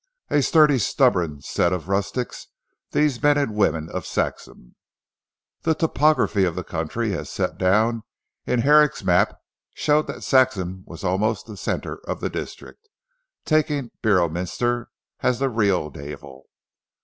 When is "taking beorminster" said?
13.45-14.87